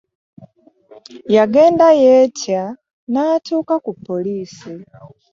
[1.35, 2.63] Yagenda yeetya
[3.11, 4.73] n'atuuka ku poliisi.